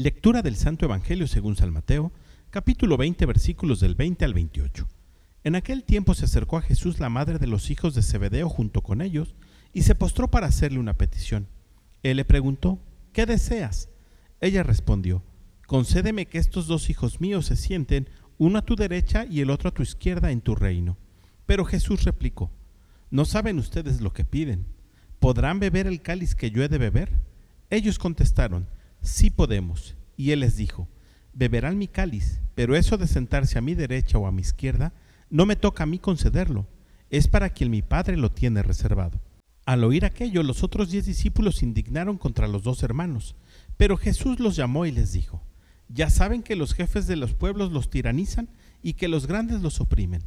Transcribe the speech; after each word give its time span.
Lectura 0.00 0.40
del 0.40 0.56
Santo 0.56 0.86
Evangelio 0.86 1.26
según 1.26 1.56
San 1.56 1.74
Mateo, 1.74 2.10
capítulo 2.48 2.96
20, 2.96 3.26
versículos 3.26 3.80
del 3.80 3.94
20 3.94 4.24
al 4.24 4.32
28. 4.32 4.88
En 5.44 5.56
aquel 5.56 5.84
tiempo 5.84 6.14
se 6.14 6.24
acercó 6.24 6.56
a 6.56 6.62
Jesús 6.62 7.00
la 7.00 7.10
madre 7.10 7.38
de 7.38 7.46
los 7.46 7.70
hijos 7.70 7.94
de 7.94 8.00
Zebedeo 8.00 8.48
junto 8.48 8.80
con 8.80 9.02
ellos, 9.02 9.34
y 9.74 9.82
se 9.82 9.94
postró 9.94 10.30
para 10.30 10.46
hacerle 10.46 10.78
una 10.78 10.96
petición. 10.96 11.48
Él 12.02 12.16
le 12.16 12.24
preguntó, 12.24 12.78
¿qué 13.12 13.26
deseas? 13.26 13.90
Ella 14.40 14.62
respondió, 14.62 15.22
concédeme 15.66 16.24
que 16.24 16.38
estos 16.38 16.66
dos 16.66 16.88
hijos 16.88 17.20
míos 17.20 17.44
se 17.44 17.56
sienten, 17.56 18.08
uno 18.38 18.60
a 18.60 18.64
tu 18.64 18.76
derecha 18.76 19.26
y 19.26 19.42
el 19.42 19.50
otro 19.50 19.68
a 19.68 19.74
tu 19.74 19.82
izquierda 19.82 20.30
en 20.30 20.40
tu 20.40 20.54
reino. 20.54 20.96
Pero 21.44 21.66
Jesús 21.66 22.04
replicó, 22.04 22.50
¿no 23.10 23.26
saben 23.26 23.58
ustedes 23.58 24.00
lo 24.00 24.14
que 24.14 24.24
piden? 24.24 24.64
¿Podrán 25.18 25.60
beber 25.60 25.86
el 25.86 26.00
cáliz 26.00 26.34
que 26.34 26.50
yo 26.50 26.62
he 26.62 26.70
de 26.70 26.78
beber? 26.78 27.12
Ellos 27.68 27.98
contestaron, 27.98 28.66
sí 29.02 29.30
podemos. 29.30 29.96
Y 30.16 30.32
él 30.32 30.40
les 30.40 30.56
dijo, 30.56 30.88
beberán 31.32 31.78
mi 31.78 31.88
cáliz, 31.88 32.40
pero 32.54 32.76
eso 32.76 32.98
de 32.98 33.06
sentarse 33.06 33.58
a 33.58 33.62
mi 33.62 33.74
derecha 33.74 34.18
o 34.18 34.26
a 34.26 34.32
mi 34.32 34.42
izquierda, 34.42 34.92
no 35.30 35.46
me 35.46 35.56
toca 35.56 35.84
a 35.84 35.86
mí 35.86 35.98
concederlo, 35.98 36.66
es 37.08 37.28
para 37.28 37.50
quien 37.50 37.70
mi 37.70 37.82
Padre 37.82 38.16
lo 38.16 38.30
tiene 38.30 38.62
reservado. 38.62 39.20
Al 39.64 39.84
oír 39.84 40.04
aquello, 40.04 40.42
los 40.42 40.62
otros 40.62 40.90
diez 40.90 41.06
discípulos 41.06 41.56
se 41.56 41.64
indignaron 41.64 42.18
contra 42.18 42.48
los 42.48 42.62
dos 42.62 42.82
hermanos, 42.82 43.36
pero 43.76 43.96
Jesús 43.96 44.40
los 44.40 44.56
llamó 44.56 44.86
y 44.86 44.90
les 44.90 45.12
dijo, 45.12 45.42
ya 45.88 46.10
saben 46.10 46.42
que 46.42 46.56
los 46.56 46.74
jefes 46.74 47.06
de 47.06 47.16
los 47.16 47.34
pueblos 47.34 47.72
los 47.72 47.90
tiranizan 47.90 48.48
y 48.82 48.94
que 48.94 49.08
los 49.08 49.26
grandes 49.26 49.60
los 49.60 49.80
oprimen, 49.80 50.22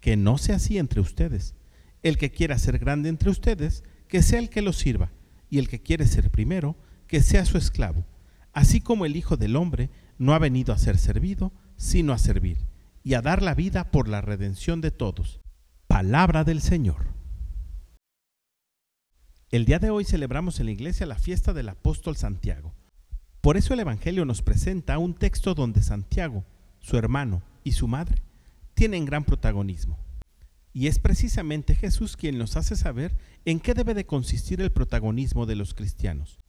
que 0.00 0.16
no 0.16 0.38
sea 0.38 0.56
así 0.56 0.78
entre 0.78 1.00
ustedes. 1.00 1.54
El 2.02 2.18
que 2.18 2.30
quiera 2.30 2.58
ser 2.58 2.78
grande 2.78 3.08
entre 3.08 3.30
ustedes, 3.30 3.84
que 4.08 4.22
sea 4.22 4.38
el 4.38 4.50
que 4.50 4.62
los 4.62 4.76
sirva, 4.76 5.12
y 5.48 5.58
el 5.58 5.68
que 5.68 5.82
quiere 5.82 6.06
ser 6.06 6.30
primero, 6.30 6.76
que 7.06 7.22
sea 7.22 7.44
su 7.44 7.58
esclavo, 7.58 8.04
así 8.52 8.80
como 8.80 9.04
el 9.04 9.16
Hijo 9.16 9.36
del 9.36 9.56
Hombre 9.56 9.90
no 10.18 10.34
ha 10.34 10.38
venido 10.38 10.72
a 10.72 10.78
ser 10.78 10.98
servido, 10.98 11.52
sino 11.76 12.12
a 12.12 12.18
servir, 12.18 12.58
y 13.02 13.14
a 13.14 13.22
dar 13.22 13.42
la 13.42 13.54
vida 13.54 13.90
por 13.90 14.08
la 14.08 14.20
redención 14.20 14.80
de 14.80 14.90
todos. 14.90 15.40
Palabra 15.86 16.44
del 16.44 16.60
Señor. 16.60 17.06
El 19.50 19.66
día 19.66 19.78
de 19.78 19.90
hoy 19.90 20.04
celebramos 20.04 20.60
en 20.60 20.66
la 20.66 20.72
iglesia 20.72 21.04
la 21.04 21.18
fiesta 21.18 21.52
del 21.52 21.68
apóstol 21.68 22.16
Santiago. 22.16 22.74
Por 23.42 23.56
eso 23.56 23.74
el 23.74 23.80
Evangelio 23.80 24.24
nos 24.24 24.40
presenta 24.40 24.98
un 24.98 25.14
texto 25.14 25.54
donde 25.54 25.82
Santiago, 25.82 26.44
su 26.80 26.96
hermano 26.96 27.42
y 27.64 27.72
su 27.72 27.88
madre 27.88 28.22
tienen 28.74 29.04
gran 29.04 29.24
protagonismo. 29.24 29.98
Y 30.72 30.86
es 30.86 30.98
precisamente 30.98 31.74
Jesús 31.74 32.16
quien 32.16 32.38
nos 32.38 32.56
hace 32.56 32.76
saber 32.76 33.14
en 33.44 33.60
qué 33.60 33.74
debe 33.74 33.94
de 33.94 34.06
consistir 34.06 34.60
el 34.62 34.72
protagonismo 34.72 35.44
de 35.44 35.56
los 35.56 35.74
cristianos. 35.74 36.40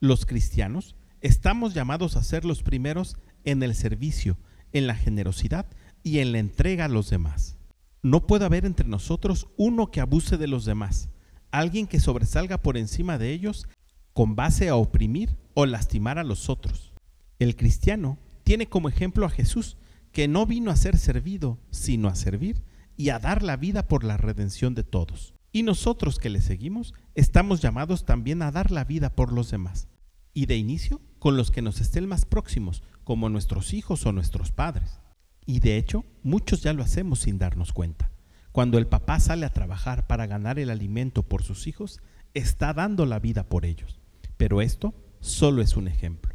Los 0.00 0.26
cristianos 0.26 0.96
estamos 1.20 1.74
llamados 1.74 2.16
a 2.16 2.22
ser 2.22 2.44
los 2.44 2.62
primeros 2.62 3.16
en 3.44 3.62
el 3.62 3.74
servicio, 3.74 4.38
en 4.72 4.86
la 4.86 4.94
generosidad 4.94 5.66
y 6.02 6.18
en 6.18 6.32
la 6.32 6.38
entrega 6.38 6.86
a 6.86 6.88
los 6.88 7.10
demás. 7.10 7.56
No 8.02 8.26
puede 8.26 8.46
haber 8.46 8.64
entre 8.64 8.88
nosotros 8.88 9.48
uno 9.56 9.90
que 9.90 10.00
abuse 10.00 10.38
de 10.38 10.48
los 10.48 10.64
demás, 10.64 11.10
alguien 11.50 11.86
que 11.86 12.00
sobresalga 12.00 12.62
por 12.62 12.76
encima 12.76 13.18
de 13.18 13.32
ellos 13.32 13.68
con 14.12 14.36
base 14.36 14.68
a 14.68 14.76
oprimir 14.76 15.36
o 15.54 15.66
lastimar 15.66 16.18
a 16.18 16.24
los 16.24 16.48
otros. 16.48 16.92
El 17.38 17.56
cristiano 17.56 18.18
tiene 18.42 18.66
como 18.66 18.88
ejemplo 18.88 19.26
a 19.26 19.30
Jesús, 19.30 19.76
que 20.12 20.28
no 20.28 20.46
vino 20.46 20.70
a 20.70 20.76
ser 20.76 20.98
servido, 20.98 21.58
sino 21.70 22.08
a 22.08 22.14
servir 22.14 22.64
y 22.96 23.10
a 23.10 23.18
dar 23.18 23.42
la 23.42 23.56
vida 23.56 23.86
por 23.86 24.02
la 24.04 24.16
redención 24.16 24.74
de 24.74 24.82
todos. 24.82 25.34
Y 25.52 25.62
nosotros 25.62 26.18
que 26.18 26.30
le 26.30 26.40
seguimos 26.40 26.94
estamos 27.14 27.60
llamados 27.60 28.04
también 28.04 28.42
a 28.42 28.50
dar 28.50 28.70
la 28.70 28.84
vida 28.84 29.14
por 29.14 29.32
los 29.32 29.50
demás. 29.50 29.88
Y 30.32 30.46
de 30.46 30.56
inicio, 30.56 31.00
con 31.20 31.36
los 31.36 31.52
que 31.52 31.62
nos 31.62 31.80
estén 31.80 32.08
más 32.08 32.24
próximos, 32.24 32.82
como 33.04 33.28
nuestros 33.28 33.72
hijos 33.74 34.04
o 34.06 34.12
nuestros 34.12 34.50
padres. 34.50 34.98
Y 35.46 35.60
de 35.60 35.76
hecho, 35.76 36.04
muchos 36.22 36.62
ya 36.62 36.72
lo 36.72 36.82
hacemos 36.82 37.20
sin 37.20 37.38
darnos 37.38 37.72
cuenta. 37.72 38.10
Cuando 38.52 38.78
el 38.78 38.88
papá 38.88 39.20
sale 39.20 39.46
a 39.46 39.52
trabajar 39.52 40.06
para 40.06 40.26
ganar 40.26 40.58
el 40.58 40.70
alimento 40.70 41.22
por 41.22 41.42
sus 41.42 41.66
hijos, 41.66 42.00
está 42.34 42.72
dando 42.72 43.06
la 43.06 43.20
vida 43.20 43.48
por 43.48 43.64
ellos. 43.64 44.00
Pero 44.36 44.62
esto 44.62 44.94
solo 45.20 45.62
es 45.62 45.76
un 45.76 45.86
ejemplo. 45.86 46.34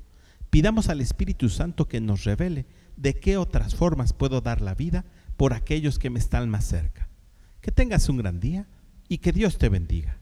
Pidamos 0.50 0.88
al 0.88 1.01
Espíritu 1.01 1.50
Santo 1.50 1.88
que 1.88 2.00
nos 2.00 2.24
revele 2.24 2.66
de 2.95 3.19
qué 3.19 3.38
otras 3.38 3.75
formas 3.75 4.13
puedo 4.13 4.40
dar 4.40 4.62
la 4.62 4.75
vida 4.75 5.03
por 5.35 5.53
aquellos 5.53 6.00
que 6.00 6.09
me 6.09 6.19
están 6.19 6.50
más 6.50 6.66
cerca. 6.66 7.09
Que 7.59 7.72
tengas 7.72 8.07
un 8.07 8.18
gran 8.18 8.40
día 8.40 8.68
y 9.09 9.18
que 9.18 9.31
Dios 9.31 9.57
te 9.57 9.68
bendiga. 9.69 10.19